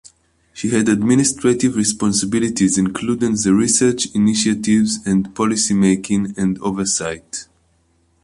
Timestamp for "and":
5.05-5.35, 6.39-6.57